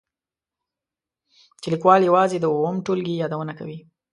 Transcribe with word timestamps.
چې 1.61 1.67
لیکوال 1.73 2.01
یوازې 2.09 2.37
د 2.39 2.45
اووم 2.53 2.75
ټولګي 2.85 3.15
یادونه 3.17 3.53
کوي. 3.59 3.77